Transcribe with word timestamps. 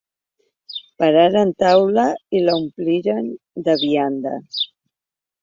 Pararem 1.03 1.51
taula 1.63 2.05
i 2.39 2.41
l'omplirem 2.47 3.29
de 3.69 3.77
vianda. 3.85 4.35